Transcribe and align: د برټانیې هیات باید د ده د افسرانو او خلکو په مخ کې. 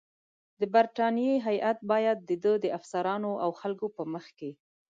د 0.59 0.61
برټانیې 0.73 1.35
هیات 1.47 1.77
باید 1.91 2.17
د 2.29 2.31
ده 2.43 2.53
د 2.63 2.65
افسرانو 2.77 3.31
او 3.43 3.49
خلکو 3.61 3.85
په 3.95 4.03
مخ 4.13 4.25
کې. 4.37 4.51